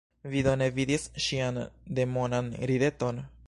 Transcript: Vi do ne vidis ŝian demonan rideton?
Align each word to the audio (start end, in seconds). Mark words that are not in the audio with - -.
Vi 0.29 0.39
do 0.47 0.53
ne 0.61 0.69
vidis 0.77 1.05
ŝian 1.27 1.61
demonan 2.01 2.51
rideton? 2.73 3.25